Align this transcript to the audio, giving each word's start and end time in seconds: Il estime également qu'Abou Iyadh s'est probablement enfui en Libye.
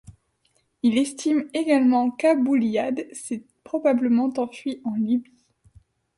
Il 0.81 0.97
estime 0.97 1.47
également 1.53 2.09
qu'Abou 2.09 2.55
Iyadh 2.55 3.07
s'est 3.13 3.43
probablement 3.63 4.33
enfui 4.37 4.81
en 4.83 4.95
Libye. 4.95 5.31